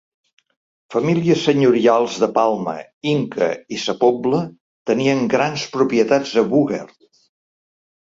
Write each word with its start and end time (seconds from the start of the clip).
Famílies 0.93 1.41
senyorials 1.49 2.15
de 2.23 2.29
Palma, 2.37 2.73
Inca, 3.11 3.49
i 3.77 3.79
Sa 3.83 3.95
Pobla 3.99 4.39
tenien 4.93 5.21
grans 5.35 5.67
propietats 5.77 6.33
a 6.43 6.45
Búger. 6.55 6.81